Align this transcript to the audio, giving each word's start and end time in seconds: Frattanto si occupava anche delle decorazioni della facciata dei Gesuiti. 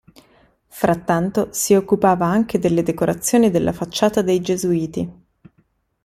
Frattanto 0.65 1.49
si 1.51 1.75
occupava 1.75 2.25
anche 2.25 2.57
delle 2.57 2.81
decorazioni 2.81 3.51
della 3.51 3.71
facciata 3.71 4.23
dei 4.23 4.41
Gesuiti. 4.41 5.09